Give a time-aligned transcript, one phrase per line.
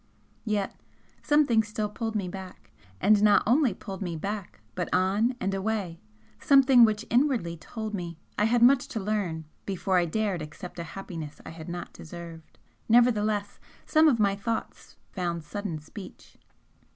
[0.45, 0.75] Yet
[1.21, 5.99] something still pulled me back, and not only pulled me back, but on and away
[6.39, 10.83] something which inwardly told me I had much to learn before I dared accept a
[10.83, 12.57] happiness I had not deserved.
[12.89, 16.35] Nevertheless some of my thoughts found sudden speech.